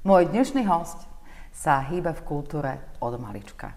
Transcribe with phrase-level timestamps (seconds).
[0.00, 0.96] Môj dnešný host
[1.52, 3.76] sa hýbe v kultúre od malička.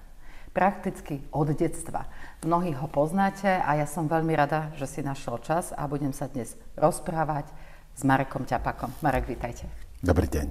[0.55, 2.07] Prakticky od detstva.
[2.47, 6.31] Mnohí ho poznáte a ja som veľmi rada, že si našiel čas a budem sa
[6.31, 7.51] dnes rozprávať
[7.91, 8.95] s Marekom Ťapakom.
[9.03, 9.67] Marek, vítajte.
[9.99, 10.47] Dobrý deň.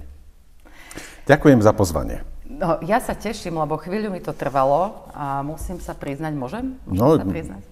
[1.25, 2.21] Ďakujem za pozvanie.
[2.45, 6.77] No, ja sa teším, lebo chvíľu mi to trvalo a musím sa priznať, môžem?
[6.85, 7.63] Môžem no, sa priznať?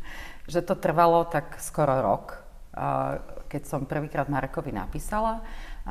[0.58, 2.34] že to trvalo tak skoro rok,
[3.46, 5.46] keď som prvýkrát Marekovi napísala,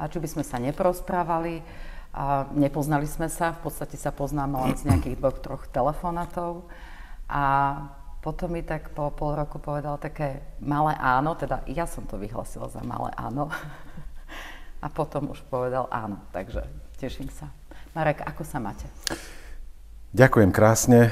[0.09, 1.61] či by sme sa neprosprávali.
[2.13, 6.69] A nepoznali sme sa, v podstate sa poznáme len z nejakých dvoch, troch telefonátov.
[7.25, 7.43] A
[8.21, 12.69] potom mi tak po pol roku povedal také malé áno, teda ja som to vyhlasila
[12.69, 13.49] za malé áno.
[14.83, 16.63] A potom už povedal áno, takže
[16.99, 17.49] teším sa.
[17.95, 18.85] Marek, ako sa máte?
[20.13, 21.09] Ďakujem krásne.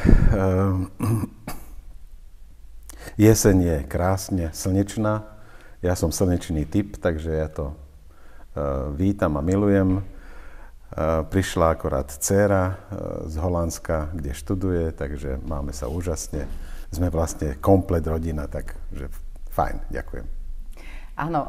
[3.17, 5.25] Jeseň je krásne slnečná.
[5.81, 7.73] Ja som slnečný typ, takže ja to
[8.95, 9.97] vítam a milujem.
[9.97, 10.03] Ehm,
[11.31, 12.75] prišla akorát dcéra
[13.23, 16.47] z Holandska, kde študuje, takže máme sa úžasne.
[16.91, 19.07] Sme vlastne komplet rodina, takže
[19.55, 20.41] fajn, ďakujem.
[21.21, 21.45] Áno,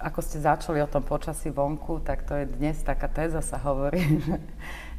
[0.00, 4.00] ako ste začali o tom počasí vonku, tak to je dnes taká téza sa hovorí,
[4.24, 4.36] že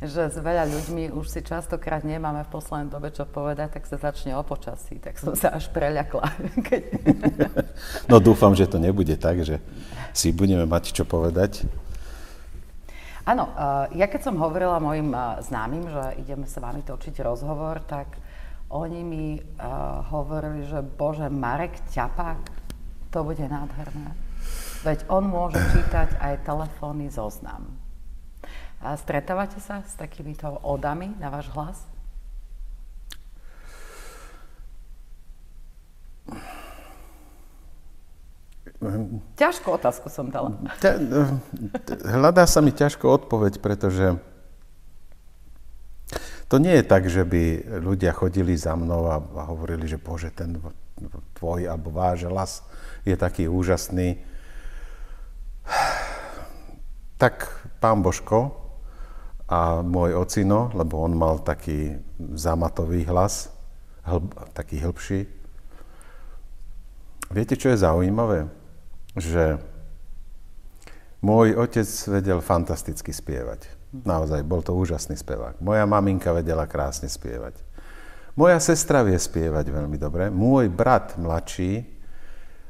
[0.01, 4.01] že s veľa ľuďmi už si častokrát nemáme v poslednej dobe čo povedať, tak sa
[4.01, 4.97] začne o počasí.
[4.97, 6.25] Tak som sa až preľakla.
[6.67, 6.81] Keď...
[8.09, 9.61] No dúfam, že to nebude tak, že
[10.09, 11.69] si budeme mať čo povedať.
[13.21, 13.53] Áno,
[13.93, 15.13] ja keď som hovorila mojim
[15.45, 18.17] známym, že ideme sa vami točiť rozhovor, tak
[18.73, 19.25] oni mi
[20.09, 22.41] hovorili, že bože, Marek Ťapák,
[23.13, 24.17] to bude nádherné.
[24.81, 27.80] Veď on môže čítať aj telefónny zoznam.
[28.81, 31.77] A stretávate sa s takýmito odami na váš hlas?
[39.37, 40.57] Ťažkú otázku som dala.
[42.01, 44.17] Hľadá sa mi ťažko odpoveď, pretože
[46.49, 50.57] to nie je tak, že by ľudia chodili za mnou a, hovorili, že bože, ten
[51.37, 52.65] tvoj alebo váš hlas
[53.05, 54.25] je taký úžasný.
[57.21, 57.45] Tak
[57.77, 58.60] pán Božko
[59.51, 61.99] a môj ocino, lebo on mal taký
[62.39, 63.51] zamatový hlas,
[64.07, 65.27] hlb, taký hĺbší.
[67.35, 68.47] Viete, čo je zaujímavé?
[69.19, 69.59] Že
[71.19, 73.67] môj otec vedel fantasticky spievať.
[73.91, 75.59] Naozaj, bol to úžasný spevák.
[75.59, 77.59] Moja maminka vedela krásne spievať.
[78.39, 80.31] Moja sestra vie spievať veľmi dobre.
[80.31, 81.83] Môj brat mladší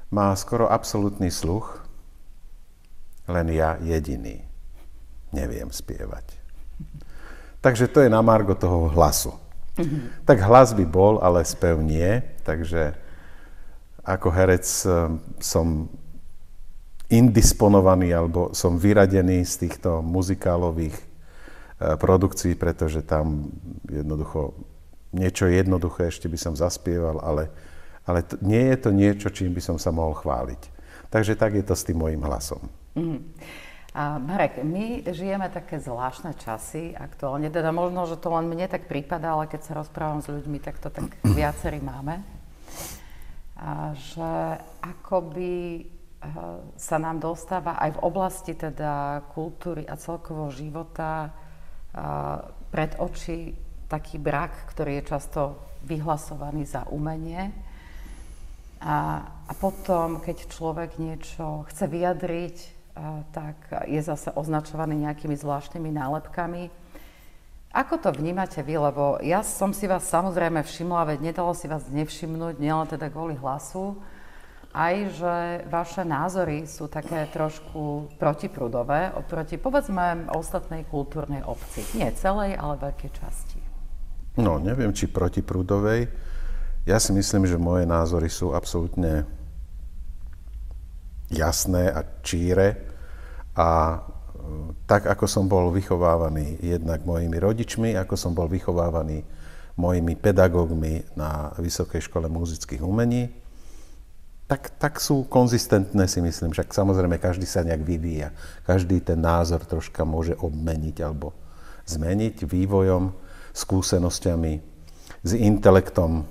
[0.09, 1.86] má skoro absolútny sluch,
[3.30, 4.41] len ja jediný
[5.30, 6.41] neviem spievať.
[7.62, 9.38] Takže to je na margo toho hlasu.
[9.78, 10.26] Mm-hmm.
[10.26, 12.26] Tak hlas by bol, ale spev nie.
[12.42, 12.98] Takže
[14.02, 14.94] ako herec eh,
[15.38, 15.88] som
[17.12, 23.54] indisponovaný alebo som vyradený z týchto muzikálových eh, produkcií, pretože tam
[23.86, 24.58] jednoducho
[25.12, 27.52] niečo jednoduché ešte by som zaspieval, ale,
[28.08, 30.62] ale to, nie je to niečo, čím by som sa mohol chváliť.
[31.12, 32.72] Takže tak je to s tým môjim hlasom.
[32.96, 33.20] Mm-hmm.
[33.91, 38.88] A Marek, my žijeme také zvláštne časy aktuálne, teda možno, že to len mne tak
[38.88, 42.24] prípada, ale keď sa rozprávam s ľuďmi, tak to tak viacerí máme.
[43.59, 44.31] A že
[44.79, 45.88] akoby eh,
[46.79, 53.52] sa nám dostáva aj v oblasti teda kultúry a celkovo života eh, pred oči
[53.91, 55.41] taký brak, ktorý je často
[55.84, 57.52] vyhlasovaný za umenie.
[58.81, 62.58] A, a potom, keď človek niečo chce vyjadriť,
[63.34, 63.58] tak
[63.90, 66.70] je zase označovaný nejakými zvláštnymi nálepkami.
[67.72, 68.76] Ako to vnímate vy?
[68.76, 73.40] Lebo ja som si vás samozrejme všimla, veď nedalo si vás nevšimnúť, nielen teda kvôli
[73.40, 73.96] hlasu,
[74.76, 75.36] aj že
[75.68, 81.84] vaše názory sú také trošku protiprúdové oproti, povedzme, ostatnej kultúrnej obci.
[81.96, 83.60] Nie celej, ale veľkej časti.
[84.40, 86.08] No, neviem, či protiprúdovej.
[86.88, 89.28] Ja si myslím, že moje názory sú absolútne
[91.32, 92.91] jasné a číre
[93.56, 94.00] a e,
[94.88, 99.24] tak, ako som bol vychovávaný jednak mojimi rodičmi, ako som bol vychovávaný
[99.80, 103.32] mojimi pedagógmi na Vysokej škole muzických umení,
[104.52, 106.52] tak, tak sú konzistentné si myslím.
[106.52, 108.36] Však samozrejme každý sa nejak vyvíja.
[108.68, 111.32] Každý ten názor troška môže obmeniť alebo
[111.88, 113.16] zmeniť vývojom,
[113.56, 114.54] skúsenosťami,
[115.24, 116.28] s intelektom.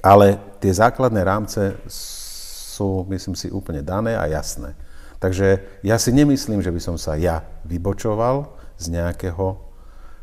[0.00, 4.78] Ale tie základné rámce sú, myslím si, úplne dané a jasné.
[5.20, 9.60] Takže ja si nemyslím, že by som sa ja vybočoval z nejakého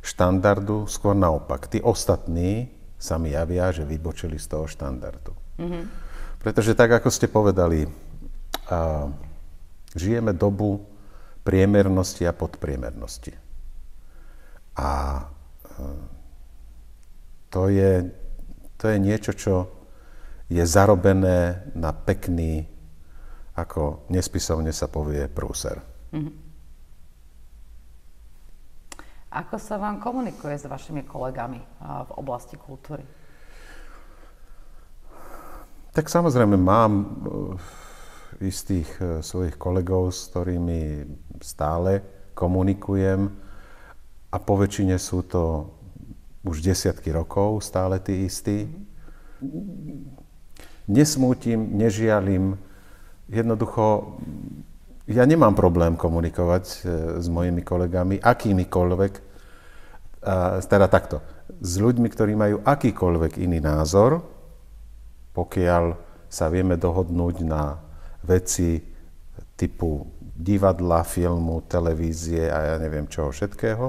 [0.01, 1.69] štandardu, skôr naopak.
[1.69, 5.37] Tí ostatní sa mi javia, že vybočili z toho štandardu.
[5.61, 5.83] Mm-hmm.
[6.41, 9.05] Pretože tak, ako ste povedali, a,
[9.93, 10.81] žijeme dobu
[11.45, 13.37] priemernosti a podpriemernosti.
[14.81, 14.89] A
[15.21, 15.85] e,
[17.53, 18.09] to je,
[18.81, 19.55] to je niečo, čo
[20.49, 22.65] je zarobené na pekný,
[23.57, 25.81] ako nespisovne sa povie, prúser.
[26.13, 26.45] Mm-hmm.
[29.33, 33.03] Ako sa vám komunikuje s vašimi kolegami v oblasti kultúry?
[35.91, 37.05] Tak samozrejme mám e,
[38.45, 41.09] istých e, svojich kolegov, s ktorými
[41.41, 42.05] stále
[42.37, 43.33] komunikujem
[44.29, 45.73] a po väčšine sú to
[46.45, 48.69] už desiatky rokov stále tí istí.
[50.85, 52.61] Nesmútim, nežialim,
[53.27, 54.17] jednoducho
[55.07, 56.75] ja nemám problém komunikovať e,
[57.23, 59.13] s mojimi kolegami, akýmikoľvek,
[60.67, 61.23] teda takto,
[61.61, 64.19] s ľuďmi, ktorí majú akýkoľvek iný názor,
[65.31, 65.95] pokiaľ
[66.27, 67.79] sa vieme dohodnúť na
[68.25, 68.83] veci
[69.55, 73.85] typu divadla, filmu, televízie a ja neviem čoho všetkého,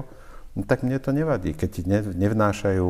[0.55, 1.53] no tak mne to nevadí.
[1.53, 1.83] Keď ti
[2.15, 2.89] nevnášajú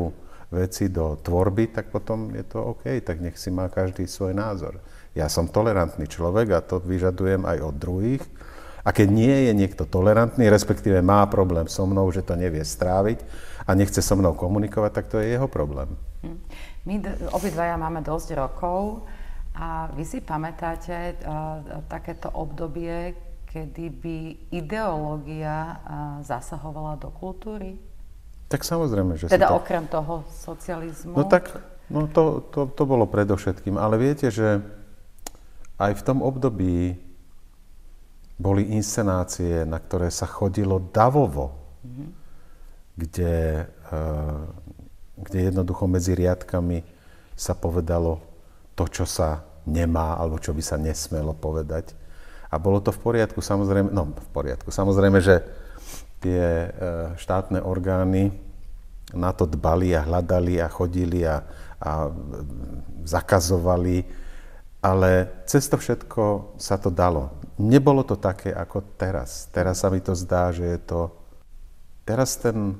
[0.53, 4.79] veci do tvorby, tak potom je to OK, tak nech si má každý svoj názor.
[5.17, 8.23] Ja som tolerantný človek a to vyžadujem aj od druhých.
[8.85, 13.21] A keď nie je niekto tolerantný, respektíve má problém so mnou, že to nevie stráviť
[13.67, 15.93] a nechce so mnou komunikovať, tak to je jeho problém.
[16.23, 16.37] Hm.
[16.87, 16.93] My
[17.35, 19.03] obidvaja máme dosť rokov
[19.53, 23.13] a vy si pamätáte uh, takéto obdobie,
[23.51, 24.17] kedy by
[24.55, 25.77] ideológia uh,
[26.23, 27.75] zasahovala do kultúry?
[28.49, 29.61] Tak samozrejme, že Teda to...
[29.61, 31.13] okrem toho socializmu?
[31.13, 31.53] No tak,
[31.91, 33.77] no to, to, to bolo predovšetkým.
[33.77, 34.63] Ale viete, že
[35.79, 36.99] aj v tom období
[38.39, 42.09] boli inscenácie, na ktoré sa chodilo davovo, mm-hmm.
[42.95, 43.35] kde,
[43.91, 44.43] uh,
[45.19, 46.83] kde jednoducho medzi riadkami
[47.35, 48.19] sa povedalo
[48.75, 51.95] to, čo sa nemá, alebo čo by sa nesmelo povedať.
[52.51, 55.43] A bolo to v poriadku, samozrejme, no v poriadku, samozrejme, že
[56.19, 56.71] tie uh,
[57.19, 58.35] štátne orgány
[59.15, 61.43] na to dbali a hľadali a chodili a,
[61.81, 62.07] a
[63.03, 64.05] zakazovali
[64.79, 67.35] ale cez to všetko sa to dalo.
[67.59, 69.51] Nebolo to také ako teraz.
[69.51, 71.11] Teraz sa mi to zdá, že je to...
[72.07, 72.79] Teraz ten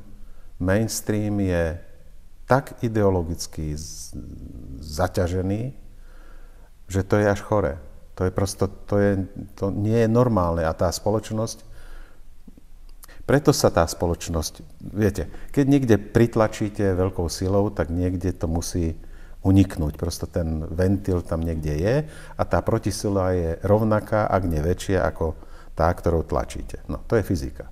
[0.57, 1.77] mainstream je
[2.47, 3.77] tak ideologicky
[4.81, 5.75] zaťažený,
[6.89, 7.77] že to je až chore.
[8.17, 9.11] To je prosto, to, je,
[9.55, 11.69] to nie je normálne a tá spoločnosť,
[13.29, 18.97] preto sa tá spoločnosť, viete, keď niekde pritlačíte veľkou silou, tak niekde to musí
[19.43, 19.95] uniknúť.
[19.95, 21.95] Prosto ten ventil tam niekde je
[22.35, 25.35] a tá protisila je rovnaká, ak nie väčšia ako
[25.75, 26.83] tá, ktorou tlačíte.
[26.91, 27.71] No, to je fyzika.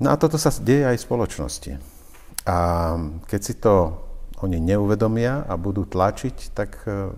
[0.00, 1.72] No a toto sa deje aj v spoločnosti.
[2.48, 2.56] A
[3.28, 3.74] keď si to
[4.40, 7.10] oni neuvedomia a budú tlačiť, tak e,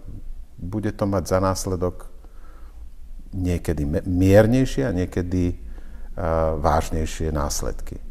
[0.56, 2.10] bude to mať za následok
[3.30, 8.02] niekedy miernejšie a niekedy uh, vážnejšie následky.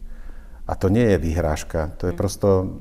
[0.63, 2.19] A to nie je vyhrážka, to je mm.
[2.19, 2.79] prosto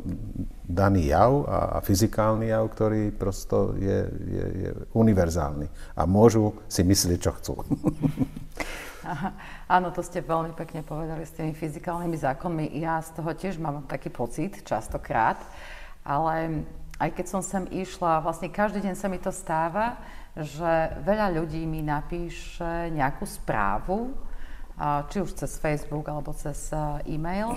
[0.68, 5.64] daný jav a, a fyzikálny jav, ktorý prosto je, je, je univerzálny.
[5.96, 7.54] A môžu si myslieť, čo chcú.
[9.08, 9.32] Aha,
[9.72, 12.76] áno, to ste veľmi pekne povedali s tými fyzikálnymi zákonmi.
[12.76, 15.40] Ja z toho tiež mám taký pocit častokrát,
[16.04, 16.68] ale
[17.00, 19.96] aj keď som sem išla, vlastne každý deň sa mi to stáva,
[20.36, 24.12] že veľa ľudí mi napíše nejakú správu,
[25.08, 26.68] či už cez Facebook alebo cez
[27.08, 27.56] e-mail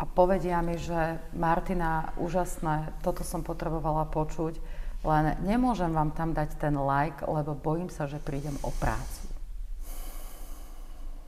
[0.00, 4.56] a povedia mi, že Martina, úžasné, toto som potrebovala počuť,
[5.04, 9.28] len nemôžem vám tam dať ten like, lebo bojím sa, že prídem o prácu.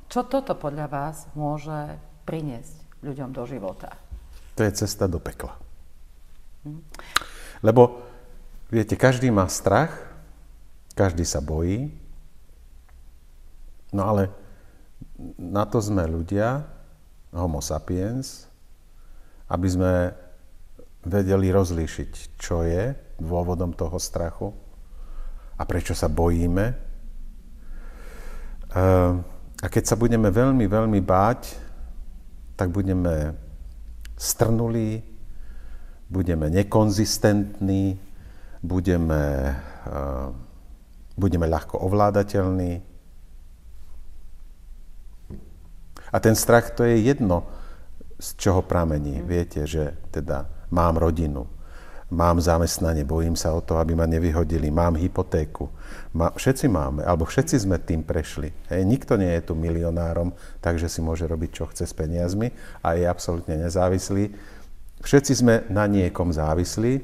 [0.09, 3.93] Čo toto podľa vás môže priniesť ľuďom do života?
[4.57, 5.53] To je cesta do pekla.
[6.65, 6.81] Hm?
[7.61, 8.01] Lebo,
[8.73, 9.93] viete, každý má strach,
[10.97, 11.93] každý sa bojí,
[13.93, 14.33] no ale
[15.37, 16.65] na to sme ľudia,
[17.33, 18.52] homo sapiens,
[19.53, 19.93] aby sme
[21.05, 24.49] vedeli rozlíšiť, čo je dôvodom toho strachu
[25.61, 26.73] a prečo sa bojíme.
[28.73, 29.21] Ehm,
[29.61, 31.53] a keď sa budeme veľmi, veľmi báť,
[32.57, 33.37] tak budeme
[34.17, 35.05] strnulí,
[36.09, 38.01] budeme nekonzistentní,
[38.65, 39.53] budeme,
[39.85, 40.33] ehm,
[41.21, 42.93] budeme ľahko ovládateľní,
[46.13, 47.49] A ten strach to je jedno,
[48.23, 49.19] z čoho pramení.
[49.19, 49.27] Mm.
[49.27, 51.51] Viete, že teda mám rodinu,
[52.15, 55.67] mám zamestnanie, bojím sa o to, aby ma nevyhodili, mám hypotéku.
[56.15, 58.55] Má, všetci máme, alebo všetci sme tým prešli.
[58.71, 60.31] Hej, nikto nie je tu milionárom,
[60.63, 64.31] takže si môže robiť, čo chce s peniazmi a je absolútne nezávislý.
[65.03, 67.03] Všetci sme na niekom závislí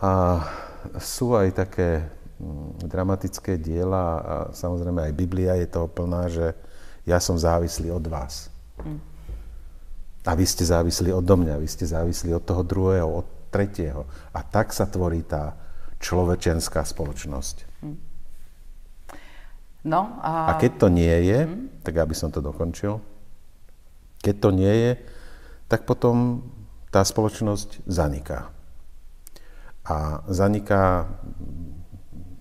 [0.00, 0.40] a
[0.96, 2.08] sú aj také
[2.40, 6.56] mm, dramatické diela a samozrejme aj Biblia je toho plná, že
[7.04, 8.48] ja som závislý od vás.
[8.80, 9.11] Mm.
[10.22, 14.06] A vy ste závislí odo mňa, vy ste závislí od toho druhého, od tretieho.
[14.30, 15.58] A tak sa tvorí tá
[15.98, 17.56] človečenská spoločnosť.
[17.82, 17.98] Mm.
[19.82, 20.54] No, a...
[20.54, 21.82] a keď to nie je, mm.
[21.82, 23.02] tak aby som to dokončil,
[24.22, 24.92] keď to nie je,
[25.66, 26.46] tak potom
[26.94, 28.54] tá spoločnosť zaniká.
[29.82, 31.10] A zaniká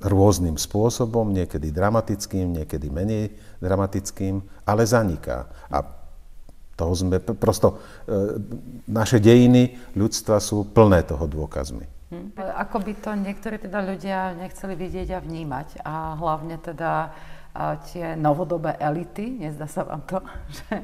[0.02, 5.50] rôznym spôsobom, niekedy dramatickým, niekedy menej dramatickým, ale zaniká.
[5.70, 6.01] A
[6.82, 7.78] toho sme, prosto,
[8.10, 8.42] e,
[8.90, 11.86] naše dejiny ľudstva sú plné toho dôkazmi.
[12.10, 12.34] Hm.
[12.36, 17.14] Ako by to niektorí teda ľudia nechceli vidieť a vnímať a hlavne teda
[17.52, 20.24] a tie novodobé elity, nezdá sa vám to,
[20.58, 20.76] že,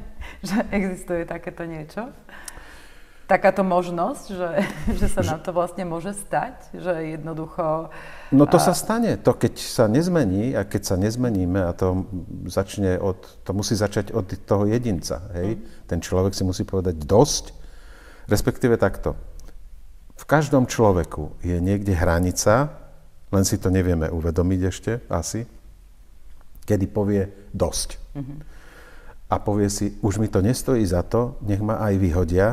[0.44, 2.12] že existuje takéto niečo?
[3.28, 4.50] Takáto možnosť, že,
[5.04, 7.92] že sa nám to vlastne môže stať, že jednoducho...
[8.32, 9.20] No to sa stane.
[9.22, 12.08] To keď sa nezmení a keď sa nezmeníme a to
[12.48, 15.60] začne od, to musí začať od toho jedinca, hej?
[15.60, 15.62] Mm.
[15.86, 17.52] Ten človek si musí povedať dosť,
[18.32, 19.20] respektíve takto.
[20.18, 22.74] V každom človeku je niekde hranica,
[23.30, 25.46] len si to nevieme uvedomiť ešte asi,
[26.68, 27.90] kedy povie dosť.
[28.16, 28.40] Mm-hmm.
[29.28, 32.48] A povie si, už mi to nestojí za to, nech ma aj vyhodia,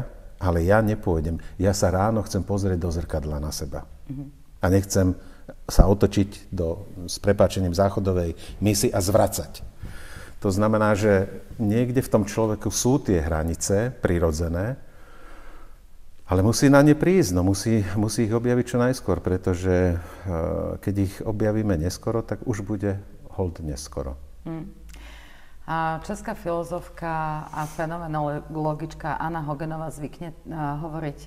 [0.45, 1.41] ale ja nepôjdem.
[1.57, 3.89] Ja sa ráno chcem pozrieť do zrkadla na seba.
[4.13, 4.29] Mm-hmm.
[4.61, 5.17] A nechcem
[5.65, 9.65] sa otočiť do, s prepáčením záchodovej misy a zvracať.
[10.45, 14.77] To znamená, že niekde v tom človeku sú tie hranice prirodzené,
[16.25, 20.95] ale musí na ne prísť, no musí, musí ich objaviť čo najskôr, pretože uh, keď
[21.01, 23.01] ich objavíme neskoro, tak už bude
[23.37, 24.17] hold neskoro.
[24.45, 24.69] Mm.
[25.65, 31.19] A česká filozofka a fenomenologička Anna Hogenová zvykne hovoriť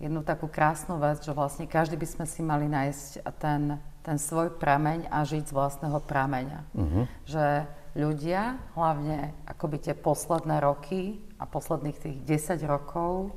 [0.00, 4.56] jednu takú krásnu vec, že vlastne každý by sme si mali nájsť ten, ten svoj
[4.56, 6.60] prameň a žiť z vlastného prameňa.
[6.76, 7.04] Uh-huh.
[7.24, 13.32] Že ľudia, hlavne akoby tie posledné roky a posledných tých 10 rokov,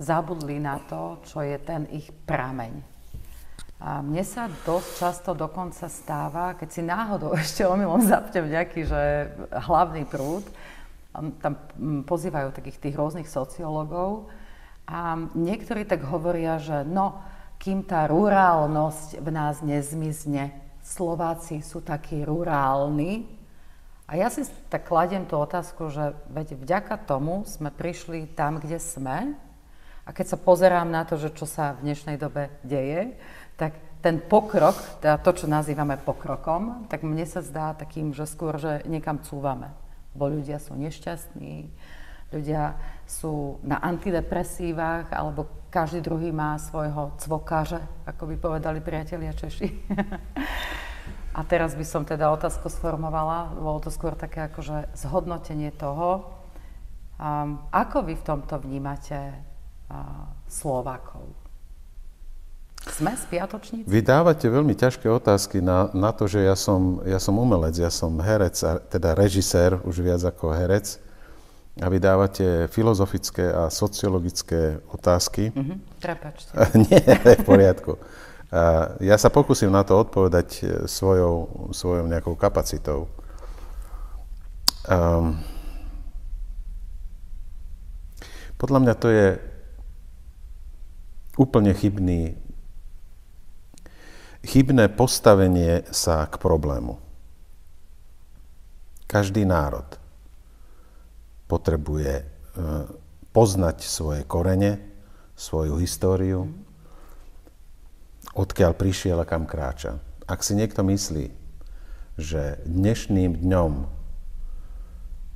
[0.00, 2.91] zabudli na to, čo je ten ich prameň.
[3.82, 9.34] A mne sa dosť často dokonca stáva, keď si náhodou ešte omylom zapnem nejaký že
[9.50, 10.46] hlavný prúd,
[11.42, 11.58] tam
[12.06, 14.30] pozývajú takých tých rôznych sociológov
[14.86, 17.20] a niektorí tak hovoria, že no,
[17.60, 23.30] kým tá rurálnosť v nás nezmizne, Slováci sú takí rurálni.
[24.10, 28.82] A ja si tak kladiem tú otázku, že veď vďaka tomu sme prišli tam, kde
[28.82, 29.38] sme.
[30.02, 33.14] A keď sa pozerám na to, že čo sa v dnešnej dobe deje,
[33.56, 38.58] tak ten pokrok, teda to, čo nazývame pokrokom, tak mne sa zdá takým, že skôr,
[38.58, 39.70] že niekam cúvame.
[40.12, 41.70] Bo ľudia sú nešťastní,
[42.34, 42.74] ľudia
[43.06, 49.68] sú na antidepresívach, alebo každý druhý má svojho cvokáže, ako by povedali priatelia Češi.
[51.32, 56.28] A teraz by som teda otázku sformovala, bolo to skôr také akože zhodnotenie toho,
[57.16, 59.16] um, ako vy v tomto vnímate
[59.88, 61.41] uh, Slovákov?
[62.90, 63.86] Sme spiatočníci?
[63.86, 67.94] Vy dávate veľmi ťažké otázky na, na to, že ja som, ja som umelec, ja
[67.94, 68.58] som herec,
[68.90, 70.98] teda režisér, už viac ako herec.
[71.80, 75.54] A vy dávate filozofické a sociologické otázky.
[75.54, 75.78] Mm-hmm.
[76.02, 76.52] Prepačte.
[76.84, 77.00] Nie,
[77.38, 77.96] v poriadku.
[78.52, 83.08] A ja sa pokúsim na to odpovedať e, svojou, svojou nejakou kapacitou.
[84.84, 85.40] Um,
[88.60, 89.26] podľa mňa to je
[91.40, 92.36] úplne chybný
[94.42, 96.98] chybné postavenie sa k problému.
[99.06, 99.86] Každý národ
[101.46, 102.24] potrebuje e,
[103.30, 104.80] poznať svoje korene,
[105.36, 106.48] svoju históriu,
[108.32, 110.00] odkiaľ prišiel a kam kráča.
[110.24, 111.28] Ak si niekto myslí,
[112.16, 113.72] že dnešným dňom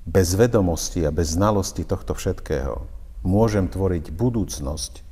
[0.06, 2.86] bez vedomosti a bez znalosti tohto všetkého
[3.26, 5.02] môžem tvoriť budúcnosť,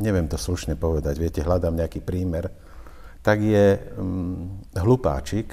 [0.00, 2.48] neviem to slušne povedať, viete, hľadám nejaký prímer,
[3.20, 5.52] tak je hm, hlupáčik,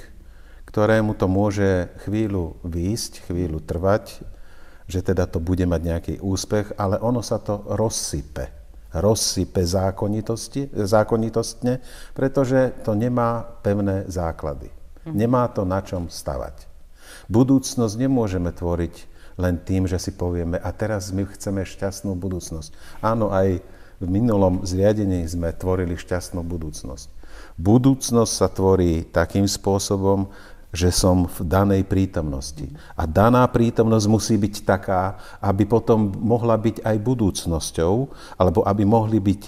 [0.68, 4.24] ktorému to môže chvíľu výjsť, chvíľu trvať,
[4.88, 8.48] že teda to bude mať nejaký úspech, ale ono sa to rozsype.
[8.88, 11.84] Rozsype zákonitosti, zákonitostne,
[12.16, 14.72] pretože to nemá pevné základy.
[15.04, 15.12] Mhm.
[15.12, 16.64] Nemá to na čom stavať.
[17.28, 18.94] Budúcnosť nemôžeme tvoriť
[19.38, 22.74] len tým, že si povieme, a teraz my chceme šťastnú budúcnosť.
[23.04, 23.62] Áno, aj
[23.98, 27.10] v minulom zriadení sme tvorili šťastnú budúcnosť.
[27.58, 30.30] Budúcnosť sa tvorí takým spôsobom,
[30.68, 32.68] že som v danej prítomnosti.
[32.94, 37.94] A daná prítomnosť musí byť taká, aby potom mohla byť aj budúcnosťou,
[38.36, 39.42] alebo aby mohli byť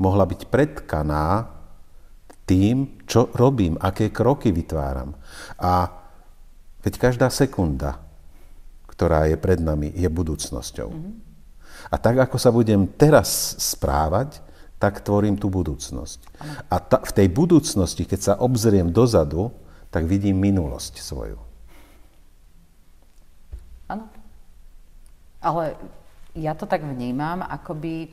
[0.00, 1.44] mohla byť predkaná
[2.48, 5.12] tým, čo robím, aké kroky vytváram.
[5.60, 5.92] A
[6.80, 8.00] veď každá sekunda,
[8.88, 10.88] ktorá je pred nami, je budúcnosťou.
[10.88, 11.29] Mm-hmm.
[11.90, 14.38] A tak, ako sa budem teraz správať,
[14.80, 16.18] tak tvorím tú budúcnosť.
[16.70, 19.52] A ta, v tej budúcnosti, keď sa obzriem dozadu,
[19.90, 21.36] tak vidím minulosť svoju.
[23.90, 24.06] Áno.
[25.42, 25.74] Ale
[26.38, 28.08] ja to tak vnímam, akoby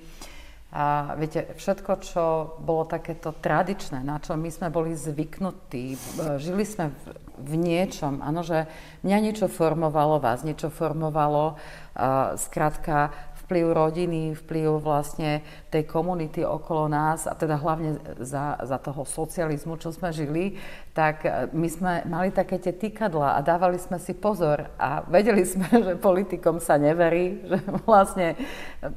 [0.68, 2.24] a viete, všetko, čo
[2.60, 5.98] bolo takéto tradičné, na čo my sme boli zvyknutí, e,
[6.44, 7.04] žili sme v,
[7.40, 8.68] v niečom, áno, že
[9.08, 13.14] mňa niečo formovalo, vás niečo formovalo, uh, skrátka
[13.48, 15.40] vplyv rodiny, vplyv vlastne
[15.72, 20.60] tej komunity okolo nás a teda hlavne za, za toho socializmu, čo sme žili,
[20.92, 25.48] tak e, my sme mali také tie týkadla a dávali sme si pozor a vedeli
[25.48, 28.36] sme, že politikom sa neverí, že vlastne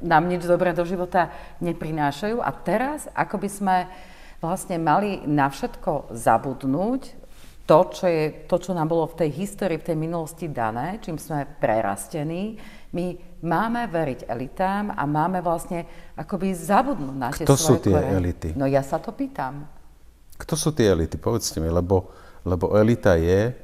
[0.03, 1.31] nám nič dobré do života
[1.63, 2.43] neprinášajú.
[2.43, 3.75] A teraz, ako by sme
[4.43, 7.23] vlastne mali na všetko zabudnúť,
[7.71, 11.15] to, čo, je, to, čo nám bolo v tej histórii, v tej minulosti dané, čím
[11.15, 12.59] sme prerastení,
[12.91, 13.05] my
[13.39, 15.87] máme veriť elitám a máme vlastne
[16.19, 18.15] akoby zabudnúť na tie Kto svoje sú tie korene.
[18.19, 18.49] elity?
[18.59, 19.65] No ja sa to pýtam.
[20.35, 21.15] Kto sú tie elity?
[21.15, 22.11] Povedzte mi, lebo,
[22.43, 23.55] lebo elita je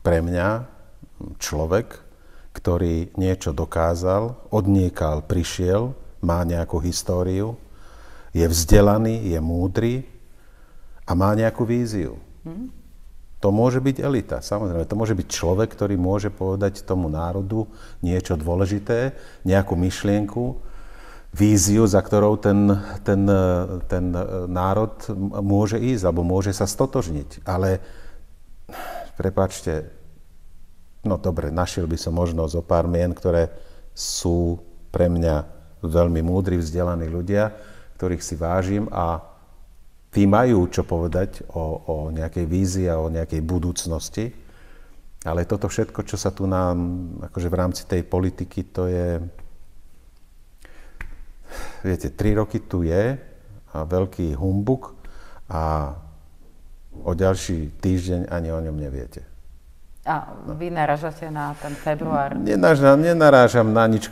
[0.00, 0.48] pre mňa
[1.42, 1.98] človek,
[2.54, 7.54] ktorý niečo dokázal, odniekal, prišiel, má nejakú históriu,
[8.34, 9.94] je vzdelaný, je múdry
[11.06, 12.18] a má nejakú víziu.
[12.46, 12.70] Hmm?
[13.38, 14.82] To môže byť elita, samozrejme.
[14.90, 17.70] To môže byť človek, ktorý môže povedať tomu národu
[18.02, 19.14] niečo dôležité,
[19.46, 20.58] nejakú myšlienku,
[21.30, 22.66] víziu, za ktorou ten,
[23.04, 23.22] ten,
[23.86, 24.04] ten
[24.48, 24.96] národ
[25.44, 27.46] môže ísť alebo môže sa stotožniť.
[27.46, 27.78] Ale,
[29.14, 29.92] prepáčte,
[31.06, 33.54] no dobre, našiel by som možno zo pár mien, ktoré
[33.94, 34.58] sú
[34.90, 35.46] pre mňa
[35.84, 37.54] veľmi múdri, vzdelaní ľudia,
[38.00, 39.22] ktorých si vážim a
[40.08, 44.32] tí majú čo povedať o, o nejakej vízii a o nejakej budúcnosti,
[45.26, 46.78] ale toto všetko, čo sa tu nám,
[47.28, 49.18] akože v rámci tej politiky, to je,
[51.82, 53.18] viete, tri roky tu je
[53.74, 54.94] a veľký humbuk
[55.50, 55.92] a
[57.04, 59.37] o ďalší týždeň ani o ňom neviete.
[60.08, 62.32] A vy naražate na ten február?
[62.32, 64.08] Nenarážam, nenarážam na nič.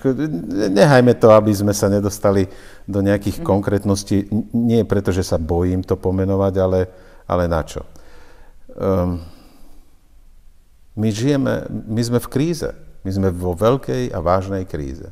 [0.69, 2.53] Nehajme to, aby sme sa nedostali
[2.85, 3.45] do nejakých mm.
[3.49, 4.29] konkrétností.
[4.53, 6.81] Nie preto, že sa bojím to pomenovať, ale,
[7.25, 7.81] ale na čo?
[8.77, 9.25] Um,
[11.01, 12.69] my žijeme, my sme v kríze.
[13.01, 15.09] My sme vo veľkej a vážnej kríze.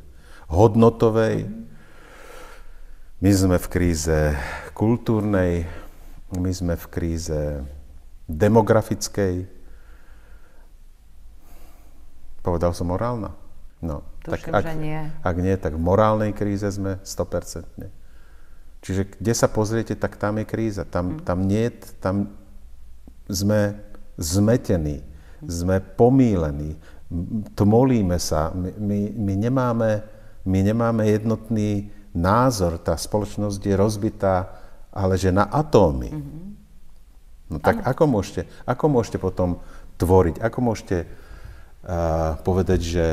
[0.53, 1.49] Hodnotovej.
[3.25, 4.37] My sme v kríze
[4.77, 5.65] kultúrnej.
[6.37, 7.41] My sme v kríze
[8.29, 9.64] demografickej
[12.45, 13.33] Povedal som morálna?
[13.81, 15.01] No, Tuším, tak ak, že nie.
[15.25, 17.65] ak nie, tak v morálnej kríze sme 100%.
[18.85, 20.85] Čiže kde sa pozriete, tak tam je kríza.
[20.85, 21.25] Tam, mm.
[21.25, 21.73] tam nie,
[22.05, 22.37] tam
[23.29, 23.81] sme
[24.21, 25.01] zmetení,
[25.41, 26.77] sme pomílení,
[27.57, 29.91] tmolíme sa, my, my, my, nemáme,
[30.45, 34.53] my nemáme jednotný názor, tá spoločnosť je rozbitá,
[34.95, 36.13] ale že na atómy.
[36.13, 36.45] Mm-hmm.
[37.51, 39.61] No tak ako môžete, ako môžete potom
[40.01, 40.97] tvoriť, ako môžete
[42.43, 43.09] povedať, že,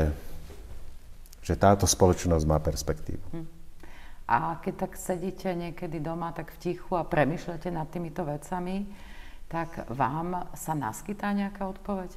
[1.44, 3.24] že táto spoločnosť má perspektívu.
[3.32, 3.46] Hm.
[4.32, 8.88] A keď tak sedíte niekedy doma tak v tichu a premyšľate nad týmito vecami,
[9.52, 12.08] tak vám sa naskytá nejaká odpoveď?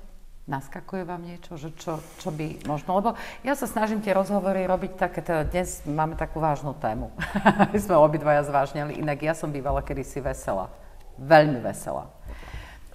[0.46, 3.02] Naskakuje vám niečo, že čo, čo by možno...
[3.02, 7.10] Lebo ja sa snažím tie rozhovory robiť také, teda dnes máme takú vážnu tému.
[7.74, 10.70] My sme obidvaja zvážnili, inak ja som bývala kedysi vesela.
[11.18, 12.14] Veľmi vesela.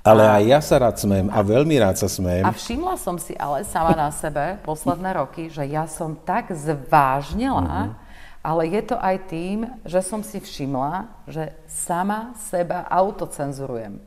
[0.01, 2.49] Ale aj ja sa rád smejem a veľmi rád sa smejem.
[2.49, 7.61] A všimla som si ale sama na sebe posledné roky, že ja som tak zvážnila,
[7.61, 7.89] uh-huh.
[8.41, 14.01] ale je to aj tým, že som si všimla, že sama seba autocenzurujem.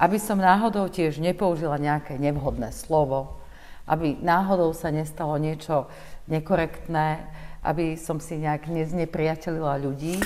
[0.00, 3.38] Aby som náhodou tiež nepoužila nejaké nevhodné slovo,
[3.86, 5.86] aby náhodou sa nestalo niečo
[6.26, 7.22] nekorektné,
[7.62, 10.18] aby som si nejak neznepriatelila ľudí.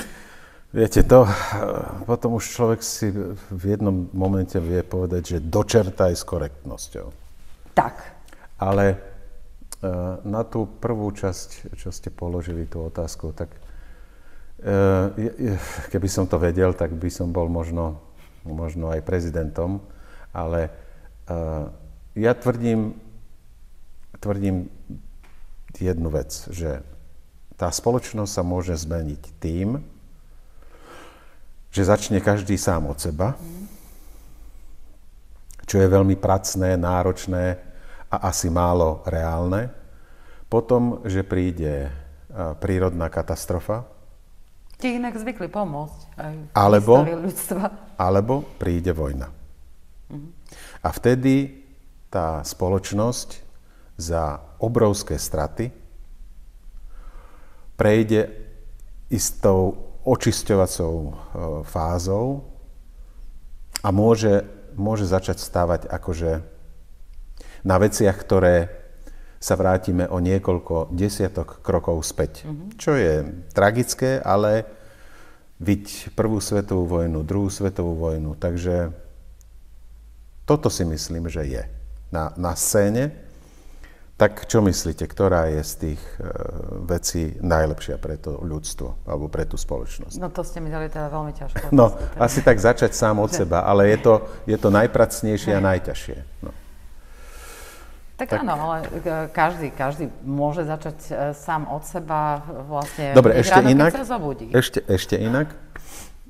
[0.75, 1.23] Viete, to
[2.03, 3.07] potom už človek si
[3.39, 7.15] v jednom momente vie povedať, že dočertaj s korektnosťou.
[7.79, 7.95] Tak.
[8.59, 8.97] Ale e,
[10.27, 13.55] na tú prvú časť, čo ste položili tú otázku, tak
[14.67, 15.55] e,
[15.95, 18.03] keby som to vedel, tak by som bol možno,
[18.43, 19.79] možno aj prezidentom,
[20.35, 20.75] ale
[22.19, 22.99] ja tvrdím,
[24.19, 24.69] tvrdím
[25.79, 26.83] jednu vec, že
[27.55, 29.94] tá spoločnosť sa môže zmeniť tým,
[31.75, 33.35] že začne každý sám od seba,
[35.67, 37.59] čo je veľmi pracné, náročné
[38.07, 39.75] a asi málo reálne.
[40.47, 41.91] Potom, že príde
[42.63, 43.91] prírodná katastrofa,
[44.75, 47.95] Ti inak zvykli pomôcť aj Alebo- ľudstva.
[47.95, 49.31] alebo príde vojna.
[50.79, 51.63] A vtedy
[52.11, 53.39] tá spoločnosť
[53.97, 55.71] za obrovské straty
[57.79, 58.31] prejde
[59.11, 61.11] istou očisťovacou e,
[61.65, 62.45] fázou
[63.81, 64.45] a môže,
[64.77, 66.45] môže začať stávať akože
[67.65, 68.69] na veciach, ktoré
[69.41, 72.49] sa vrátime o niekoľko desiatok krokov späť.
[72.81, 74.65] Čo je tragické, ale
[75.61, 78.37] viď prvú svetovú vojnu, druhú svetovú vojnu.
[78.41, 78.93] Takže
[80.49, 81.63] toto si myslím, že je
[82.13, 83.24] na, na scéne.
[84.15, 86.31] Tak čo myslíte, ktorá je z tých e,
[86.87, 90.23] vecí najlepšia pre to ľudstvo alebo pre tú spoločnosť?
[90.23, 91.75] No to ste mi dali teda veľmi ťažko.
[91.75, 94.15] No, asi tak začať sám od seba, ale je to,
[94.47, 96.47] je to najpracnejšie a najťažšie.
[96.47, 96.55] No.
[98.15, 103.59] Tak, áno, ale e, každý, každý môže začať e, sám od seba vlastne Dobre, ešte
[103.59, 103.91] ráno, inak.
[103.91, 104.55] sa zobudí.
[104.55, 105.51] Ešte, ešte inak.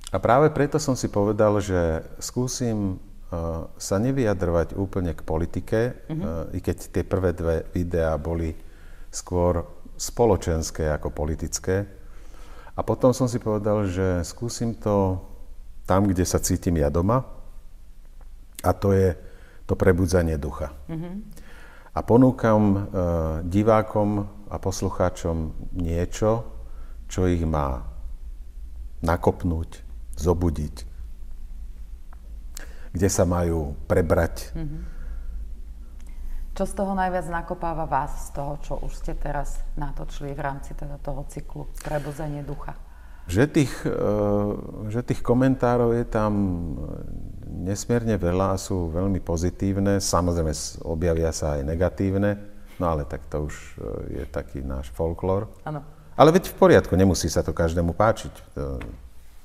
[0.09, 2.97] A práve preto som si povedal, že skúsim
[3.79, 8.55] sa nevyjadrovať úplne k politike, uh, i keď tie prvé dve videá boli
[9.11, 9.63] skôr
[9.95, 11.87] spoločenské ako politické.
[12.75, 15.23] A potom som si povedal, že skúsim to
[15.87, 17.23] tam, kde sa cítim ja doma,
[18.65, 19.15] a to je
[19.69, 20.73] to prebudzanie ducha.
[21.95, 22.83] A ponúkam uh,
[23.47, 26.43] divákom a poslucháčom niečo,
[27.07, 27.87] čo ich má
[29.05, 29.85] nakopnúť,
[30.19, 30.94] zobudiť,
[32.95, 34.55] kde sa majú prebrať.
[36.55, 40.71] Čo z toho najviac nakopáva vás, z toho, čo už ste teraz natočili v rámci
[40.79, 42.79] teda toho cyklu Prebuzenie ducha?
[43.27, 43.93] Že tých, eh,
[44.95, 46.33] že tých komentárov je tam
[47.51, 49.99] nesmierne veľa a sú veľmi pozitívne.
[49.99, 50.55] Samozrejme
[50.87, 52.39] objavia sa aj negatívne,
[52.79, 55.51] no ale tak to už eh, je taký náš folklór.
[55.67, 55.83] Áno.
[56.15, 58.35] Ale veď v poriadku, nemusí sa to každému páčiť.
[58.55, 58.79] To,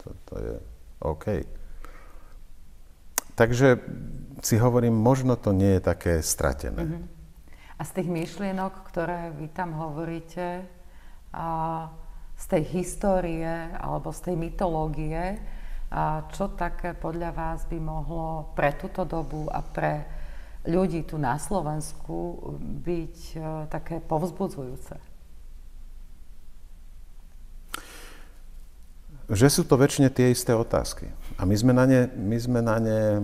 [0.05, 0.53] to, to je
[1.01, 1.25] OK.
[3.39, 3.79] Takže
[4.43, 7.07] si hovorím, možno to nie je také stratené.
[7.79, 10.67] A z tých myšlienok, ktoré vy tam hovoríte,
[11.31, 11.47] a
[12.35, 13.47] z tej histórie
[13.79, 15.39] alebo z tej mytológie,
[15.89, 20.05] a čo také podľa vás by mohlo pre túto dobu a pre
[20.69, 22.37] ľudí tu na Slovensku
[22.85, 23.37] byť e,
[23.73, 25.08] také povzbudzujúce?
[29.29, 31.09] Že sú to väčšine tie isté otázky.
[31.37, 33.21] A my sme na ne, my sme na ne e,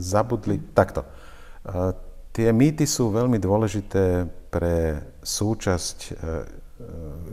[0.00, 1.04] zabudli takto.
[1.04, 6.10] E, Tie mýty sú veľmi dôležité pre súčasť e,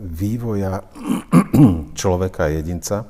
[0.02, 0.82] vývoja
[2.00, 3.06] človeka a jedinca,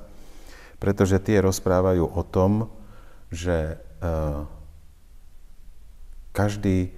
[0.77, 2.68] pretože tie rozprávajú o tom,
[3.33, 3.81] že
[6.37, 6.92] každý,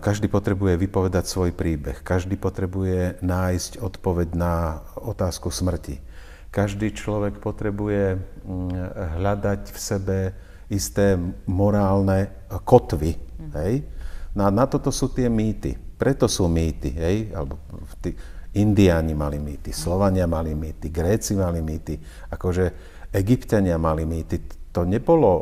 [0.00, 6.00] každý potrebuje vypovedať svoj príbeh, každý potrebuje nájsť odpoveď na otázku smrti.
[6.52, 8.70] Každý človek potrebuje mm,
[9.16, 10.18] hľadať v sebe
[10.68, 11.16] isté
[11.48, 12.28] morálne
[12.68, 13.16] kotvy.
[13.56, 13.88] Hej?
[14.36, 15.72] Na, na toto sú tie mýty.
[15.96, 16.92] Preto sú mýty.
[16.92, 17.16] Hej?
[17.32, 17.56] Alebo
[18.04, 18.12] tí,
[18.52, 21.96] Indiáni mali mýty, Slovania mali mýty, Gréci mali mýty,
[22.28, 22.64] akože
[23.08, 24.44] Egyptiania mali mýty.
[24.76, 25.32] To, nebolo,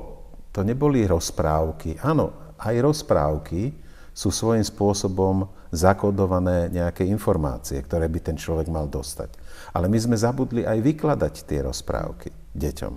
[0.55, 1.99] to neboli rozprávky.
[2.07, 3.75] Áno, aj rozprávky
[4.15, 5.43] sú svojím spôsobom
[5.75, 9.40] zakodované nejaké informácie, ktoré by ten človek mal dostať.
[9.71, 12.95] Ale my sme zabudli aj vykladať tie rozprávky deťom.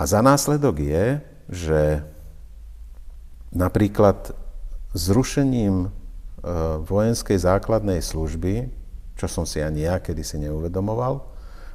[0.00, 1.06] A za následok je,
[1.50, 1.80] že
[3.52, 4.32] napríklad
[4.96, 5.88] zrušením e,
[6.82, 8.70] vojenskej základnej služby,
[9.14, 11.22] čo som si ani ja kedysi neuvedomoval,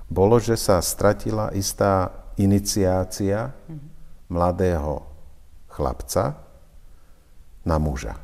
[0.10, 3.56] bolo, že sa stratila istá iniciácia
[4.28, 5.06] mladého
[5.72, 6.40] chlapca
[7.64, 8.18] na muža.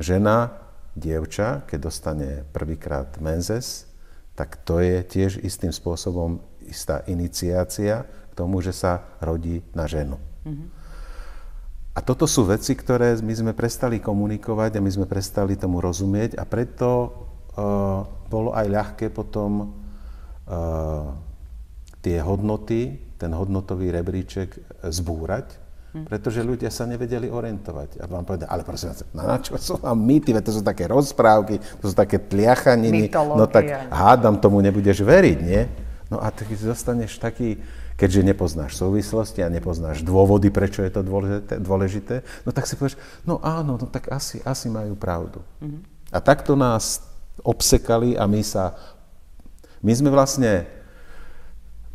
[0.00, 0.61] Žena,
[0.92, 3.88] dievča, keď dostane prvýkrát menzes,
[4.32, 10.16] tak to je tiež istým spôsobom istá iniciácia k tomu, že sa rodí na ženu.
[11.92, 16.40] A toto sú veci, ktoré my sme prestali komunikovať a my sme prestali tomu rozumieť
[16.40, 16.88] a preto
[17.52, 19.76] uh, bolo aj ľahké potom
[20.48, 21.12] uh,
[22.00, 24.56] tie hodnoty, ten hodnotový rebríček
[24.88, 25.60] zbúrať,
[25.92, 28.00] pretože ľudia sa nevedeli orientovať.
[28.00, 31.60] A vám povedali, ale prosím vás, na čo sú vám mýty, to sú také rozprávky,
[31.60, 33.92] to sú také tliachaniny, no tak Mytológia.
[33.92, 35.68] hádam tomu nebudeš veriť, nie?
[36.08, 37.60] No a ty zostaneš taký,
[38.00, 42.14] keďže nepoznáš súvislosti a nepoznáš dôvody, prečo je to dôležité, dôležité
[42.48, 42.96] no tak si povieš,
[43.28, 45.44] no áno, no tak asi, asi majú pravdu.
[46.08, 47.04] A takto nás
[47.44, 48.76] obsekali a my sa,
[49.84, 50.68] my sme vlastne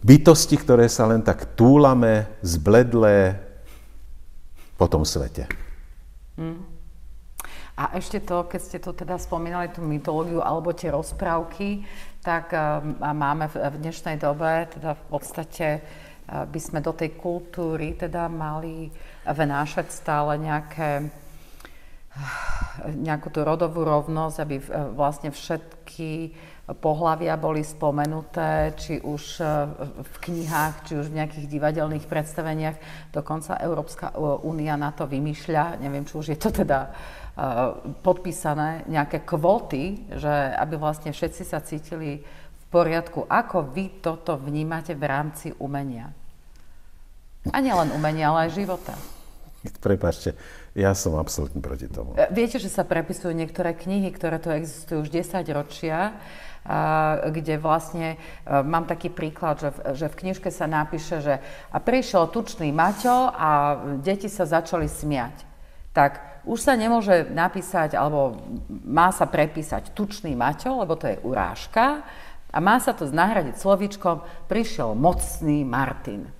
[0.05, 3.46] bytosti, ktoré sa len tak túlame, zbledlé
[4.77, 5.49] po tom svete.
[7.77, 11.85] A ešte to, keď ste tu teda spomínali tú mytológiu alebo tie rozprávky,
[12.25, 12.81] tak uh,
[13.13, 18.89] máme v, dnešnej dobe teda v podstate uh, by sme do tej kultúry teda mali
[19.25, 21.09] vnášať stále nejaké
[22.97, 24.55] nejakú tú rodovú rovnosť, aby
[24.97, 26.33] vlastne všetky
[26.75, 29.39] pohlavia boli spomenuté, či už
[30.03, 32.77] v knihách, či už v nejakých divadelných predstaveniach.
[33.15, 34.11] Dokonca Európska
[34.43, 36.91] únia na to vymýšľa, neviem, či už je to teda
[37.37, 37.69] Eh,
[38.01, 43.29] podpísané nejaké kvóty, že aby vlastne všetci sa cítili v poriadku.
[43.29, 46.09] Ako vy toto vnímate v rámci umenia?
[47.53, 48.97] A nielen umenia, ale aj života.
[49.85, 50.37] Prepačte,
[50.73, 52.15] ja som absolútne proti tomu.
[52.15, 56.17] Eh, viete, že sa prepisujú niektoré knihy, ktoré tu existujú už 10 ročia,
[57.31, 61.39] kde vlastne, mám taký príklad, že v, že v knižke sa napíše, že
[61.71, 65.47] a prišiel tučný Maťo a deti sa začali smiať.
[65.95, 68.35] Tak už sa nemôže napísať, alebo
[68.83, 72.03] má sa prepísať tučný Maťo, lebo to je urážka,
[72.47, 76.36] a má sa to nahradiť slovíčkom prišiel mocný Martin.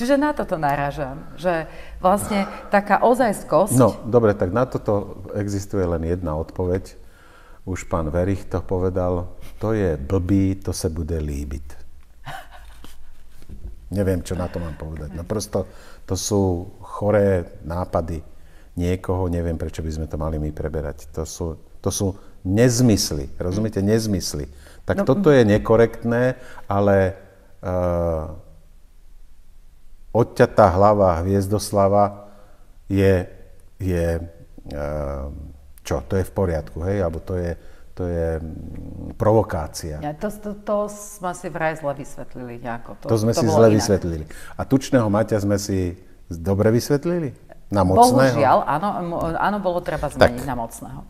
[0.00, 1.68] Čiže na toto narážam, že
[2.00, 3.76] vlastne taká ozajskosť...
[3.76, 6.96] No, dobre, tak na toto existuje len jedna odpoveď.
[7.68, 11.76] Už pán Verich to povedal, to je blbý, to sa bude líbiť.
[13.92, 15.12] Neviem, čo na to mám povedať.
[15.12, 15.68] No prosto,
[16.08, 18.24] to sú choré nápady
[18.80, 21.12] niekoho, neviem, prečo by sme to mali my preberať.
[21.12, 24.48] To sú, to sú nezmysly, rozumiete, nezmysly.
[24.88, 26.40] Tak no, toto je nekorektné,
[26.72, 27.20] ale
[27.60, 28.32] uh,
[30.10, 32.30] odťatá hlava Hviezdoslava
[32.90, 33.26] je,
[33.78, 34.06] je
[34.74, 35.30] uh,
[35.86, 37.54] čo, to je v poriadku, hej, alebo to je,
[37.94, 39.98] to je mm, provokácia.
[40.02, 42.98] Ja, to, to, to sme si vraj zle vysvetlili nejako.
[43.02, 43.76] To, to sme to si zle inak.
[43.78, 44.24] vysvetlili.
[44.58, 45.98] A tučného Maťa sme si
[46.30, 47.34] dobre vysvetlili?
[47.70, 48.34] Na mocného?
[48.34, 48.88] Bohužiaľ, áno,
[49.38, 51.00] áno, bolo treba zmeniť tak, na mocného.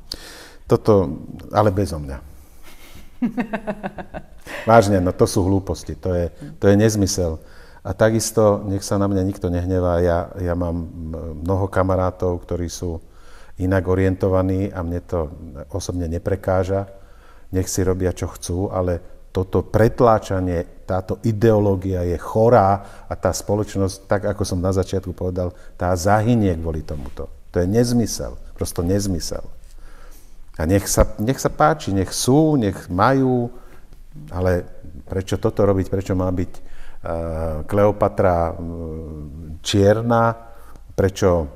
[0.69, 1.25] Toto,
[1.57, 2.19] ale bezo mňa.
[4.69, 6.27] Vážne, no to sú hlúposti, to je,
[6.61, 7.41] to je nezmysel.
[7.81, 10.85] A takisto, nech sa na mňa nikto nehnevá, ja, ja mám
[11.41, 13.01] mnoho kamarátov, ktorí sú
[13.57, 15.33] inak orientovaní a mne to
[15.73, 16.89] osobne neprekáža.
[17.57, 23.97] Nech si robia, čo chcú, ale toto pretláčanie, táto ideológia je chorá a tá spoločnosť,
[24.11, 27.31] tak ako som na začiatku povedal, tá zahynie kvôli tomuto.
[27.55, 29.43] To je nezmysel, prosto nezmysel.
[30.59, 33.49] A nech sa, nech sa páči, nech sú, nech majú,
[34.29, 34.67] ale
[35.07, 36.70] prečo toto robiť, prečo má byť
[37.65, 38.57] Kleopatra uh,
[39.65, 40.37] čierna,
[40.93, 41.49] prečo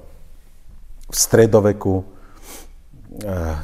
[1.04, 2.04] v stredoveku, uh,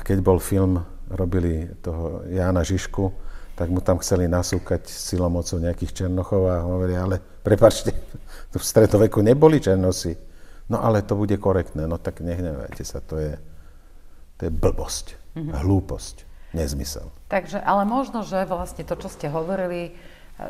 [0.05, 0.77] keď bol film,
[1.11, 3.05] robili toho Jána Žižku,
[3.57, 7.93] tak mu tam chceli nasúkať silomocou nejakých Černochov a hovorí, ale prepačte,
[8.53, 10.17] v stredoveku neboli Černosi.
[10.71, 13.35] No ale to bude korektné, no tak nehnevajte sa, to je,
[14.39, 15.53] to je blbosť, mm-hmm.
[15.67, 16.17] hlúposť,
[16.55, 17.11] nezmysel.
[17.27, 19.99] Takže, ale možno, že vlastne to, čo ste hovorili,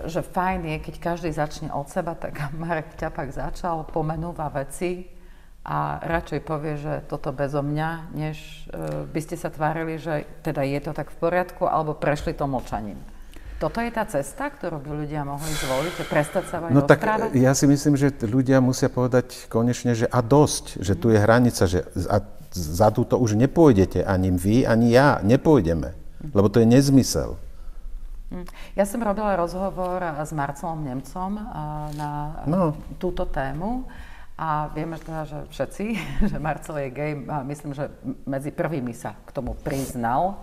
[0.07, 5.21] že fajn je, keď každý začne od seba, tak Marek Ťapak začal, pomenúva veci,
[5.61, 8.37] a radšej povie, že toto bezo mňa, než
[8.73, 12.49] uh, by ste sa tvárili, že teda je to tak v poriadku, alebo prešli to
[12.49, 12.97] mlčaním.
[13.61, 17.05] Toto je tá cesta, ktorú by ľudia mohli zvoliť, prestať sa aj No tak
[17.37, 21.69] ja si myslím, že ľudia musia povedať konečne, že a dosť, že tu je hranica,
[21.69, 22.25] že a
[22.57, 25.93] za túto už nepôjdete, ani vy, ani ja, nepôjdeme,
[26.33, 27.37] lebo to je nezmysel.
[28.31, 28.47] Hm.
[28.79, 31.35] Ja som robila rozhovor s Marcelom Nemcom
[31.99, 32.11] na
[32.47, 32.79] no.
[33.03, 33.91] túto tému
[34.39, 35.85] a vieme teda, že všetci,
[36.31, 37.91] že Marcel je gay, a myslím, že
[38.25, 40.41] medzi prvými sa k tomu priznal.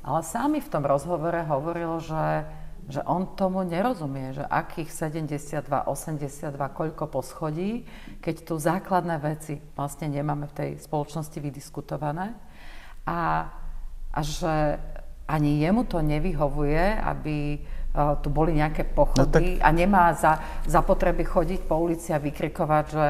[0.00, 2.46] Ale sám mi v tom rozhovore hovoril, že,
[2.88, 7.84] že on tomu nerozumie, že akých 72, 82, koľko poschodí,
[8.22, 12.38] keď tu základné veci vlastne nemáme v tej spoločnosti vydiskutované.
[13.04, 13.50] A,
[14.14, 14.80] a že
[15.30, 17.62] ani jemu to nevyhovuje, aby
[18.22, 19.66] tu boli nejaké pochody no, tak...
[19.66, 23.06] a nemá za, za potreby chodiť po ulici a vykrikovať, že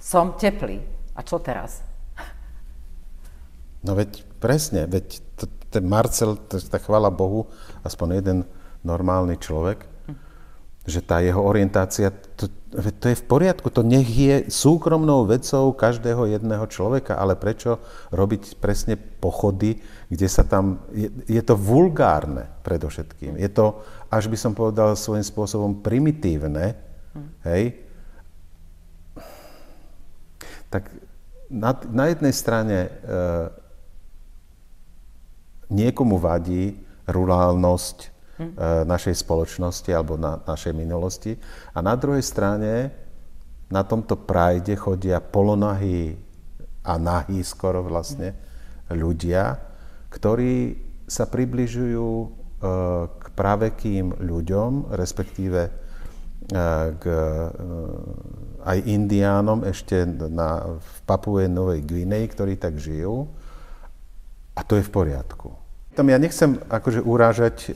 [0.00, 0.80] som teplý.
[1.16, 1.84] A čo teraz?
[3.84, 5.20] No veď presne, veď
[5.68, 7.46] ten Marcel, to, tak chvála Bohu,
[7.84, 8.38] aspoň jeden
[8.80, 9.84] normálny človek.
[10.88, 16.32] Že tá jeho orientácia, to, to je v poriadku, to nech je súkromnou vecou každého
[16.32, 17.76] jedného človeka, ale prečo
[18.08, 23.36] robiť presne pochody, kde sa tam, je, je to vulgárne predovšetkým.
[23.36, 26.72] Je to, až by som povedal, svojím spôsobom primitívne,
[27.44, 27.76] hej,
[30.72, 30.88] tak
[31.48, 32.90] na, na jednej strane e,
[35.72, 36.76] niekomu vadí
[37.08, 38.17] rurálnosť
[38.86, 41.34] našej spoločnosti alebo na, našej minulosti
[41.74, 42.94] a na druhej strane
[43.68, 46.16] na tomto prajde chodia polonahí
[46.86, 48.32] a nahý skoro vlastne
[48.88, 49.60] ľudia,
[50.08, 52.26] ktorí sa približujú e,
[53.12, 55.70] k pravekým ľuďom, respektíve e,
[56.96, 57.04] k
[58.68, 63.28] aj indiánom ešte na, v Papue Novej Gvineji, ktorí tak žijú.
[64.52, 65.54] A to je v poriadku.
[65.98, 67.70] Tam ja nechcem akože urážať e,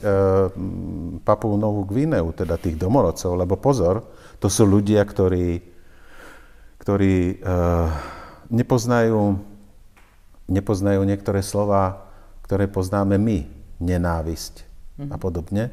[1.27, 3.99] Papu Novú Gvineu, teda tých domorodcov, lebo pozor,
[4.39, 5.59] to sú ľudia, ktorí,
[6.79, 7.35] ktorí e,
[8.47, 9.43] nepoznajú,
[10.47, 12.07] nepoznajú niektoré slova,
[12.47, 13.43] ktoré poznáme my,
[13.83, 15.11] nenávisť mm-hmm.
[15.11, 15.63] a podobne.
[15.67, 15.71] E,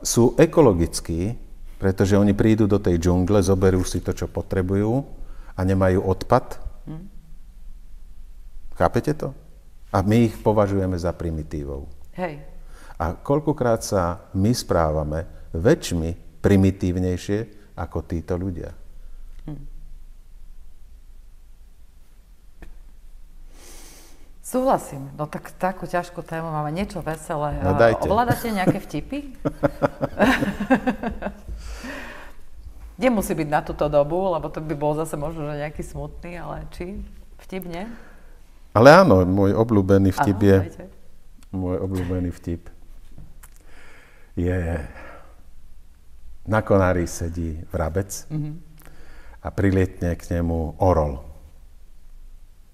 [0.00, 1.36] sú ekologickí,
[1.76, 5.04] pretože oni prídu do tej džungle, zoberú si to, čo potrebujú
[5.52, 6.56] a nemajú odpad.
[6.88, 7.04] Mm.
[8.80, 9.36] Chápete to?
[9.90, 11.90] A my ich považujeme za primitívov.
[12.14, 12.38] Hej.
[13.00, 17.38] A koľkokrát sa my správame väčšmi primitívnejšie
[17.74, 18.70] ako títo ľudia.
[19.50, 19.64] Hm.
[24.44, 25.10] Súhlasím.
[25.14, 26.74] No tak takú ťažkú tému máme.
[26.74, 27.58] Niečo veselé.
[27.62, 28.06] No dajte.
[28.06, 29.18] Ovládate nejaké vtipy?
[33.00, 36.68] Nemusí byť na túto dobu, lebo to by bol zase možno že nejaký smutný, ale
[36.68, 37.00] či
[37.40, 37.88] vtip nie?
[38.70, 40.58] Ale áno, môj obľúbený vtip je...
[41.50, 42.70] Môj obľúbený vtip
[44.38, 44.58] je...
[46.50, 48.54] Na konári sedí vrabec mm-hmm.
[49.44, 51.22] a prilietne k nemu orol.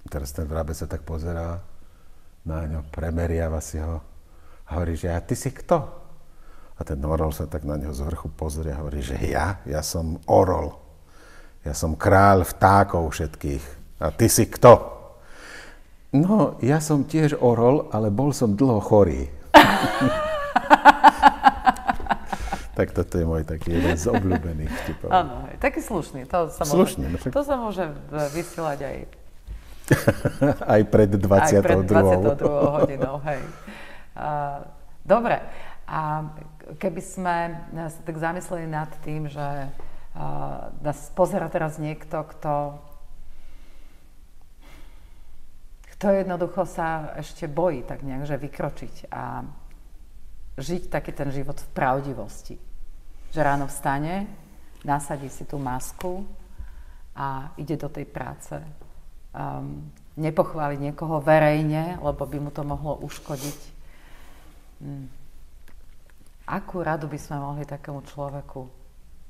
[0.06, 1.60] Teraz ten vrabec sa tak pozerá
[2.46, 4.00] na ňo, premeriava si ho
[4.66, 5.78] a hovorí, že a ty si kto?
[6.76, 9.80] A ten orol sa tak na neho z vrchu pozrie a hovorí, že ja, ja
[9.80, 10.76] som orol.
[11.66, 13.64] Ja som kráľ vtákov všetkých.
[13.98, 14.95] A ty si kto?
[16.16, 19.28] No, ja som tiež orol, ale bol som dlho chorý.
[22.76, 25.08] tak toto je môj taký jeden z obľúbených vtipov.
[25.12, 26.24] Áno, taký slušný.
[26.28, 27.84] To sa slušný, môže, no to sa môže
[28.32, 28.96] vysielať aj...
[30.76, 31.36] aj pred 22.
[31.36, 32.76] Aj pred 22.
[32.80, 33.40] hodinou, hej.
[34.16, 34.64] Uh,
[35.04, 35.40] dobre,
[35.84, 36.28] a
[36.80, 37.36] keby sme
[37.72, 42.80] sa tak zamysleli nad tým, že uh, nás pozera teraz niekto, kto,
[45.96, 49.40] kto jednoducho sa ešte bojí tak nejak, že vykročiť a
[50.60, 52.56] žiť taký ten život v pravdivosti.
[53.32, 54.28] Že ráno vstane,
[54.84, 56.28] nasadí si tú masku
[57.16, 58.60] a ide do tej práce.
[59.32, 59.88] Um,
[60.20, 63.58] nepochváli niekoho verejne, lebo by mu to mohlo uškodiť.
[64.84, 65.08] Um,
[66.46, 68.70] Akú radu by sme mohli takému človeku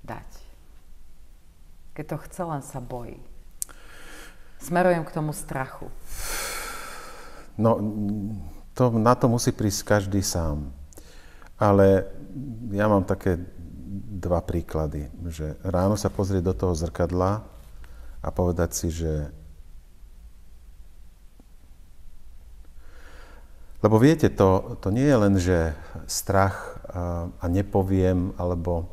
[0.05, 0.31] dať?
[1.97, 3.17] Keď to chce, len sa bojí.
[4.61, 5.89] Smerujem k tomu strachu.
[7.57, 7.81] No,
[8.77, 10.69] to, na to musí prísť každý sám.
[11.57, 12.05] Ale
[12.73, 13.41] ja mám také
[14.21, 15.09] dva príklady.
[15.25, 17.41] Že ráno sa pozrieť do toho zrkadla
[18.21, 19.33] a povedať si, že
[23.85, 25.71] Lebo viete, to, to nie je len, že
[26.11, 26.81] strach
[27.39, 28.91] a nepoviem, alebo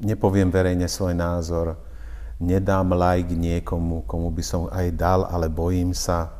[0.00, 1.78] nepoviem verejne svoj názor,
[2.38, 6.30] nedám like niekomu, komu by som aj dal, ale bojím sa.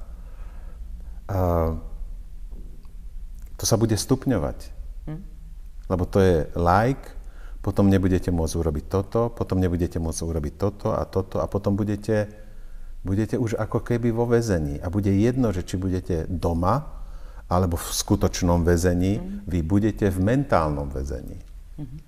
[3.59, 4.59] To sa bude stupňovať.
[5.11, 5.21] Hm?
[5.91, 7.19] Lebo to je like,
[7.59, 12.31] potom nebudete môcť urobiť toto, potom nebudete môcť urobiť toto a toto a potom budete,
[13.03, 14.79] budete už ako keby vo väzení.
[14.79, 16.97] A bude jedno, že či budete doma,
[17.49, 19.49] alebo v skutočnom väzení, mm.
[19.49, 21.41] vy budete v mentálnom väzení.
[21.81, 22.08] Mm.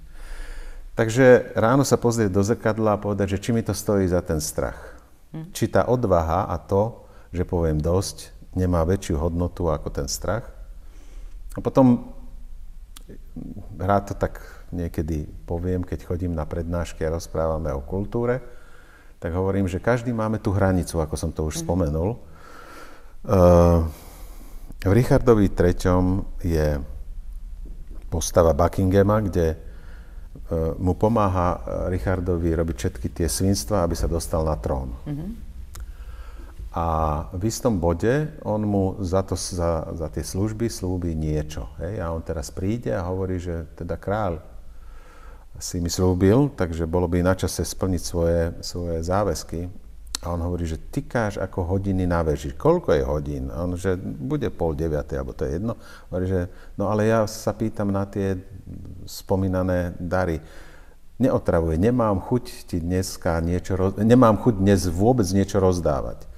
[0.98, 4.42] Takže ráno sa pozrieť do zrkadla a povedať, že či mi to stojí za ten
[4.42, 4.98] strach.
[5.30, 5.54] Mm.
[5.54, 10.50] Či tá odvaha a to, že poviem dosť, nemá väčšiu hodnotu ako ten strach.
[11.54, 12.10] A potom
[13.78, 18.42] rád to tak niekedy poviem, keď chodím na prednášky a rozprávame o kultúre,
[19.20, 21.62] tak hovorím, že každý máme tú hranicu, ako som to už mm.
[21.62, 22.10] spomenul.
[23.20, 23.84] Uh,
[24.80, 26.24] v Richardovi III.
[26.40, 26.80] je
[28.08, 29.69] postava Buckinghama, kde
[30.78, 31.58] mu pomáha e,
[31.94, 34.90] Richardovi robiť všetky tie svinstva, aby sa dostal na trón.
[35.06, 35.30] Mm-hmm.
[36.70, 36.86] A
[37.34, 41.66] v istom bode on mu za, to, za, za tie služby slúbi niečo.
[41.82, 41.98] Hej?
[41.98, 44.38] A on teraz príde a hovorí, že teda kráľ
[45.58, 49.66] si mi slúbil, takže bolo by na čase splniť svoje, svoje záväzky.
[50.20, 52.52] A on hovorí, že tykáš ako hodiny na veži.
[52.52, 53.48] Koľko je hodín?
[53.48, 55.80] A on, že bude pol deviatej, alebo to je jedno.
[56.12, 56.40] Hovorí, že
[56.76, 58.36] no ale ja sa pýtam na tie
[59.08, 60.44] spomínané dary.
[61.16, 63.92] Neotravuje, nemám chuť ti dneska niečo, roz...
[63.96, 66.28] nemám chuť dnes vôbec niečo rozdávať.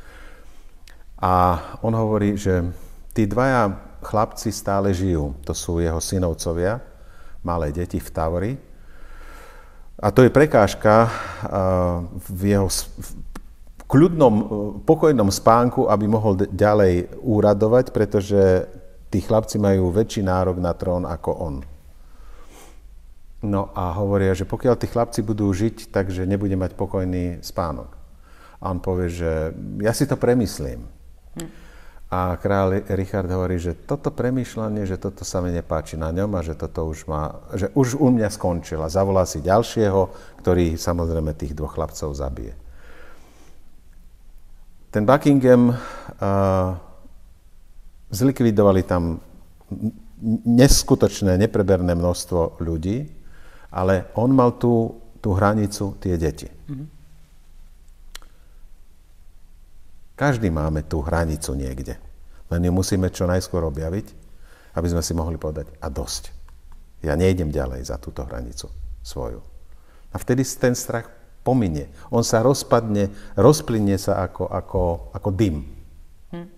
[1.18, 2.70] A on hovorí, že
[3.14, 5.38] tí dvaja chlapci stále žijú.
[5.46, 6.82] To sú jeho synovcovia,
[7.42, 8.52] malé deti v Tavori.
[10.02, 11.06] A to je prekážka
[12.30, 12.66] v jeho
[13.92, 14.44] kľudnom, e,
[14.88, 18.64] pokojnom spánku, aby mohol ďalej úradovať, pretože
[19.12, 21.56] tí chlapci majú väčší nárok na trón ako on.
[23.44, 27.90] No a hovoria, že pokiaľ tí chlapci budú žiť, takže nebude mať pokojný spánok.
[28.62, 29.50] A on povie, že
[29.82, 30.86] ja si to premyslím.
[32.12, 36.44] A kráľ Richard hovorí, že toto premýšľanie, že toto sa mi nepáči na ňom a
[36.44, 38.92] že toto už má, že už u mňa skončila.
[38.92, 40.12] Zavolá si ďalšieho,
[40.44, 42.61] ktorý samozrejme tých dvoch chlapcov zabije.
[44.92, 45.76] Ten Buckingham, uh,
[48.12, 49.24] zlikvidovali tam
[50.44, 53.08] neskutočné, nepreberné množstvo ľudí,
[53.72, 56.46] ale on mal tú, tú hranicu, tie deti.
[60.12, 61.96] Každý máme tú hranicu niekde.
[62.52, 64.06] Len ju musíme čo najskôr objaviť,
[64.76, 66.30] aby sme si mohli povedať a dosť.
[67.00, 68.68] Ja nejdem ďalej za túto hranicu
[69.00, 69.40] svoju.
[70.12, 71.08] A vtedy ten strach
[71.42, 71.90] pominie.
[72.08, 74.82] On sa rozpadne, rozplynie sa ako, ako,
[75.14, 75.66] ako dym.
[76.30, 76.48] Hm.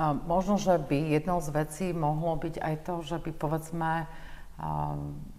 [0.00, 4.08] A možno, že by jednou z vecí mohlo byť aj to, že by povedzme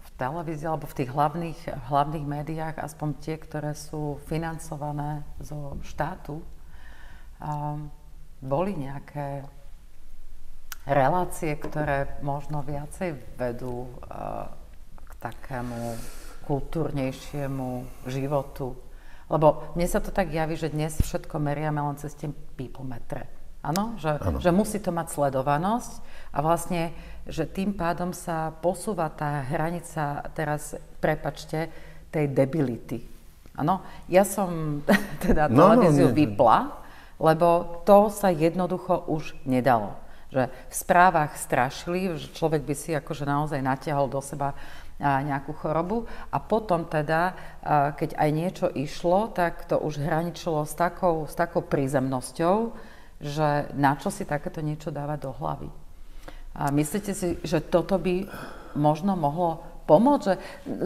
[0.02, 6.42] v televízii alebo v tých hlavných, hlavných médiách, aspoň tie, ktoré sú financované zo štátu,
[8.42, 9.46] boli nejaké
[10.90, 13.86] relácie, ktoré možno viacej vedú
[14.98, 15.94] k takému
[16.44, 18.74] kultúrnejšiemu životu.
[19.32, 22.28] Lebo mne sa to tak javí, že dnes všetko meriame len cez tie
[22.58, 23.24] people metre.
[23.62, 23.94] Áno?
[23.96, 25.92] Že, že musí to mať sledovanosť
[26.34, 26.90] a vlastne,
[27.30, 31.70] že tým pádom sa posúva tá hranica teraz, prepačte,
[32.10, 33.06] tej debility.
[33.54, 33.86] Áno?
[34.10, 34.82] Ja som
[35.24, 36.58] teda no, no televíziu no, vypla,
[37.22, 39.94] lebo to sa jednoducho už nedalo.
[40.34, 44.56] Že v správach strašili, že človek by si akože naozaj natiahol do seba
[45.02, 47.34] nejakú chorobu a potom teda,
[47.98, 52.56] keď aj niečo išlo, tak to už hraničilo s takou, s takou prízemnosťou,
[53.18, 55.68] že na čo si takéto niečo dávať do hlavy.
[56.54, 58.30] A myslíte si, že toto by
[58.78, 60.22] možno mohlo pomôcť?
[60.22, 60.34] Že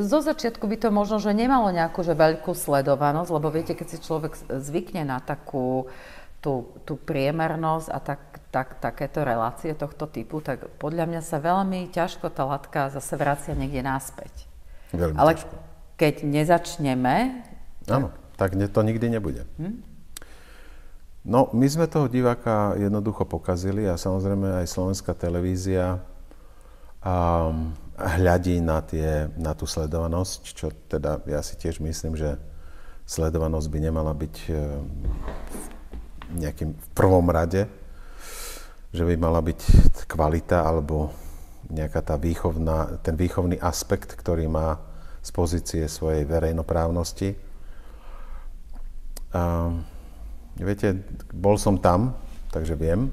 [0.04, 3.98] zo začiatku by to možno, že nemalo nejakú že veľkú sledovanosť, lebo viete, keď si
[4.00, 5.90] človek zvykne na takú
[6.38, 8.20] tú, tú priemernosť a tak,
[8.56, 13.52] tak, takéto relácie tohto typu, tak podľa mňa sa veľmi ťažko tá latka zase vracia
[13.52, 14.48] niekde naspäť.
[14.96, 15.54] Veľmi Ale ťažko.
[16.00, 17.44] keď nezačneme...
[17.84, 18.08] Áno,
[18.40, 19.44] tak, tak to nikdy nebude.
[19.60, 19.84] Hm?
[21.28, 26.00] No, my sme toho diváka jednoducho pokazili a samozrejme aj slovenská televízia
[27.04, 32.40] um, hľadí na, tie, na tú sledovanosť, čo teda ja si tiež myslím, že
[33.04, 34.56] sledovanosť by nemala byť uh,
[36.40, 37.68] nejakým v prvom rade,
[38.96, 39.60] že by mala byť
[40.08, 41.12] kvalita alebo
[41.68, 44.80] nejaká tá výchovná, ten výchovný aspekt, ktorý má
[45.20, 47.36] z pozície svojej verejnoprávnosti.
[49.36, 49.84] Um,
[50.56, 51.04] Viete,
[51.36, 52.16] bol som tam,
[52.48, 53.12] takže viem.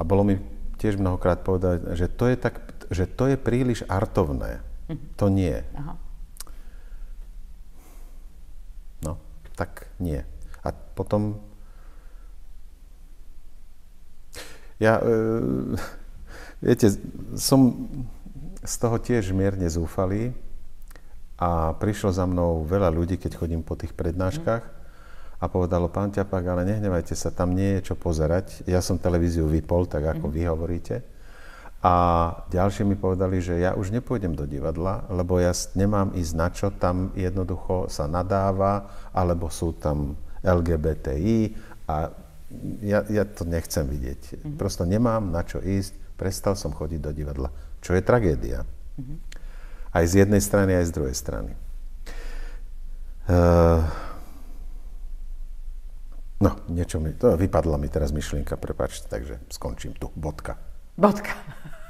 [0.00, 0.40] A bolo mi
[0.80, 2.54] tiež mnohokrát povedať, že to je, tak,
[2.88, 4.64] že to je príliš artovné.
[4.88, 5.08] Mm-hmm.
[5.20, 5.56] To nie.
[5.76, 5.94] Aha.
[9.04, 9.20] No,
[9.52, 10.24] tak nie.
[10.64, 11.44] A potom...
[14.76, 15.14] Ja, e,
[16.60, 16.92] viete,
[17.36, 17.88] som
[18.66, 20.34] z toho tiež mierne zúfalý
[21.36, 24.64] a prišlo za mnou veľa ľudí, keď chodím po tých prednáškach.
[25.36, 28.64] A povedalo, pán Ťapak, ale nehnevajte sa, tam nie je čo pozerať.
[28.64, 30.36] Ja som televíziu vypol, tak ako mm-hmm.
[30.40, 30.96] vy hovoríte.
[31.84, 31.94] A
[32.48, 36.72] ďalšie mi povedali, že ja už nepôjdem do divadla, lebo ja nemám ísť na čo,
[36.72, 41.52] tam jednoducho sa nadáva, alebo sú tam LGBTI
[41.84, 42.10] a
[42.82, 44.22] ja, ja to nechcem vidieť.
[44.22, 44.56] Mm-hmm.
[44.56, 47.48] Prosto nemám na čo ísť, prestal som chodiť do divadla,
[47.80, 48.64] čo je tragédia.
[48.96, 49.18] Mm-hmm.
[49.96, 51.52] Aj z jednej strany, aj z druhej strany.
[53.26, 53.82] Uh,
[56.36, 60.60] No, niečo mi, to vypadla mi teraz myšlienka, prepáčte, takže skončím tu, bodka.
[60.92, 61.32] Bodka.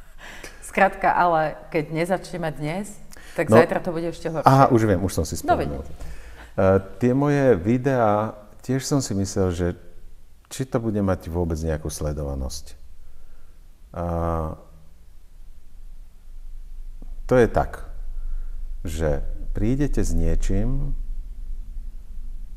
[0.70, 2.94] Skrátka, ale keď nezačneme dnes,
[3.34, 4.46] tak no, zajtra to bude ešte horšie.
[4.46, 5.82] Aha, už viem, už som si spomenul.
[5.82, 5.90] No,
[6.62, 9.66] uh, tie moje videá, tiež som si myslel, že
[10.52, 12.78] či to bude mať vôbec nejakú sledovanosť.
[13.96, 14.54] Uh,
[17.26, 17.86] to je tak,
[18.86, 19.24] že
[19.56, 20.94] prídete s niečím,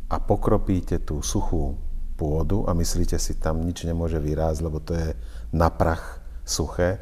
[0.10, 1.78] a pokropíte tú suchú
[2.18, 5.14] pôdu a myslíte si, tam nič nemôže vyrásť, lebo to je
[5.54, 6.98] na prach suché,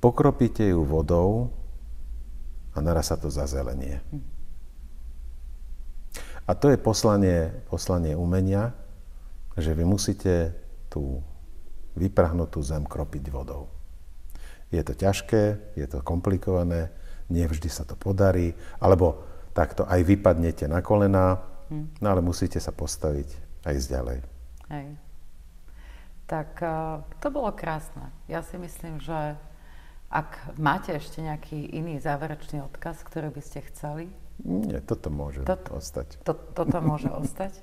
[0.00, 1.52] pokropíte ju vodou
[2.72, 4.00] a naraz sa to zazelenie.
[6.48, 8.72] A to je poslanie, poslanie umenia,
[9.58, 10.54] že vy musíte
[10.88, 11.20] tú
[11.98, 13.68] vyprahnutú zem kropiť vodou.
[14.70, 16.94] Je to ťažké, je to komplikované,
[17.28, 21.42] nevždy sa to podarí, alebo takto aj vypadnete na kolená,
[22.00, 23.28] No ale musíte sa postaviť
[23.64, 24.18] a a ísť ďalej.
[24.72, 24.88] Hej.
[26.24, 28.08] Tak uh, to bolo krásne.
[28.24, 29.36] Ja si myslím, že
[30.08, 34.08] ak máte ešte nejaký iný záverečný odkaz, ktorý by ste chceli?
[34.40, 36.24] Nie, toto môže toto, ostať.
[36.24, 37.60] To, toto môže ostať.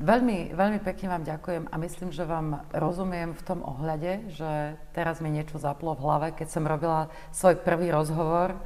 [0.00, 5.20] Veľmi, veľmi pekne vám ďakujem a myslím, že vám rozumiem v tom ohľade, že teraz
[5.20, 8.56] mi niečo zaplo v hlave, keď som robila svoj prvý rozhovor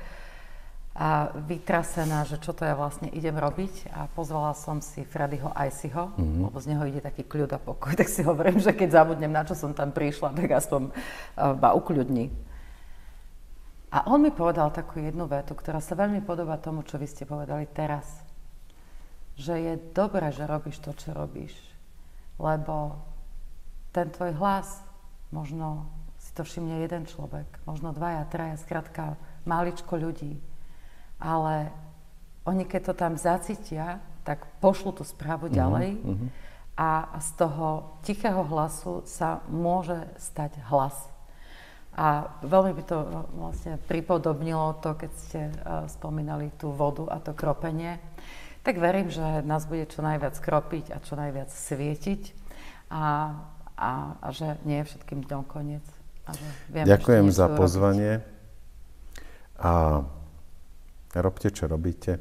[0.94, 6.14] a vytrasená, že čo to ja vlastne idem robiť a pozvala som si Freddyho Icyho,
[6.14, 6.46] mm-hmm.
[6.46, 9.42] lebo z neho ide taký kľud a pokoj, tak si hovorím, že keď zabudnem, na
[9.42, 12.30] čo som tam prišla, tak aspoň uh, ma ukľudní.
[13.90, 17.26] A on mi povedal takú jednu vetu, ktorá sa veľmi podobá tomu, čo vy ste
[17.26, 18.25] povedali teraz
[19.37, 21.53] že je dobré, že robíš to, čo robíš.
[22.41, 23.01] Lebo
[23.93, 24.80] ten tvoj hlas,
[25.32, 30.41] možno si to všimne jeden človek, možno dvaja, traja, skratka, maličko ľudí.
[31.20, 31.72] Ale
[32.49, 35.61] oni keď to tam zacítia, tak pošlu tú správu mm-hmm.
[35.61, 36.28] ďalej mm-hmm.
[36.76, 37.68] a z toho
[38.03, 40.97] tichého hlasu sa môže stať hlas.
[41.97, 42.99] A veľmi by to
[43.41, 47.97] vlastne pripodobnilo to, keď ste uh, spomínali tú vodu a to kropenie
[48.66, 52.22] tak verím, že nás bude čo najviac kropiť a čo najviac svietiť
[52.90, 53.30] a,
[53.78, 55.86] a, a že nie je všetkým dňom koniec.
[56.26, 58.26] A že viem, Ďakujem za pozvanie
[59.54, 60.02] a
[61.14, 62.18] robte, čo robíte.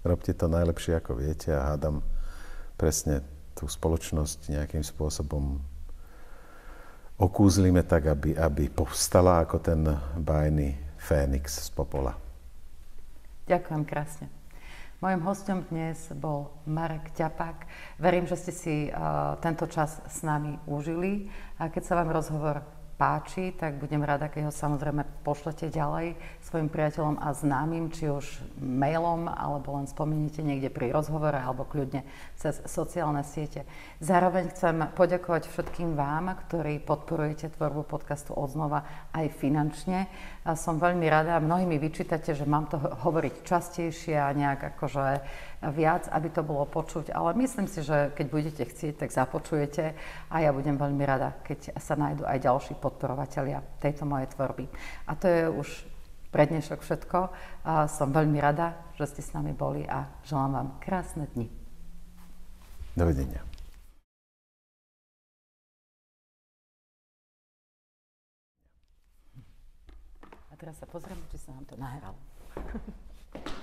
[0.00, 2.00] Robte to najlepšie, ako viete a hádam
[2.80, 3.20] presne
[3.52, 5.60] tú spoločnosť nejakým spôsobom
[7.20, 9.84] okúzlime tak, aby, aby povstala ako ten
[10.16, 12.16] bajný Fénix z popola.
[13.44, 14.41] Ďakujem krásne.
[15.02, 17.66] Mojím hostom dnes bol Marek Ťapák.
[17.98, 21.26] Verím, že ste si uh, tento čas s nami užili.
[21.58, 22.62] A keď sa vám rozhovor
[23.02, 28.46] páči, tak budem rada, keď ho samozrejme pošlete ďalej svojim priateľom a známym, či už
[28.62, 32.06] mailom, alebo len spomínite niekde pri rozhovore, alebo kľudne
[32.38, 33.66] cez sociálne siete.
[33.98, 40.06] Zároveň chcem poďakovať všetkým vám, ktorí podporujete tvorbu podcastu Odznova aj finančne.
[40.46, 45.02] A som veľmi rada, mnohí mi vyčítate, že mám to hovoriť častejšie a nejak akože
[45.70, 49.94] viac, aby to bolo počuť, ale myslím si, že keď budete chcieť, tak započujete
[50.26, 54.66] a ja budem veľmi rada, keď sa nájdú aj ďalší podporovatelia tejto mojej tvorby.
[55.06, 55.68] A to je už
[56.32, 57.18] pre dnešok všetko.
[57.68, 61.46] A som veľmi rada, že ste s nami boli a želám vám krásne dni.
[62.96, 63.44] Dovidenia.
[70.50, 72.16] A teraz sa pozrieme, či sa nám to nahralo.